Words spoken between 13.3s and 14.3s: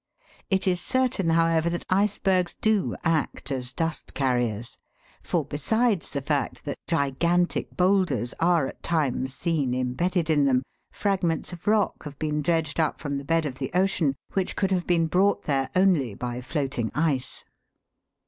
of the ocean,